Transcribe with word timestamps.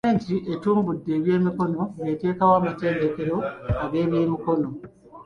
Gavumenti 0.03 0.33
etumbudde 0.53 1.09
eby'emikono 1.17 1.81
ng'eteekawo 1.97 2.53
amatendekero 2.59 3.35
g'ebyemikono. 3.91 4.69